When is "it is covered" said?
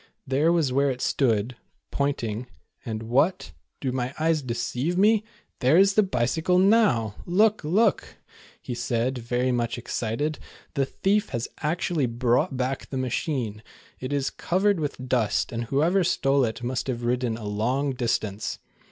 13.99-14.79